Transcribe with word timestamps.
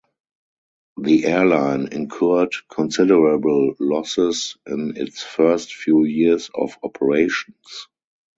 The 0.97 1.25
airline 1.27 1.89
incurred 1.91 2.55
considerable 2.73 3.75
losses 3.79 4.57
in 4.65 4.97
its 4.97 5.21
first 5.21 5.75
few 5.75 6.05
years 6.05 6.49
of 6.55 6.75
operations. 6.81 7.87